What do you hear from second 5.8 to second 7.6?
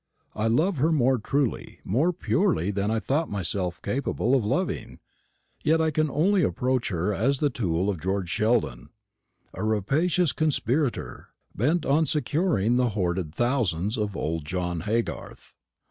can only approach her as the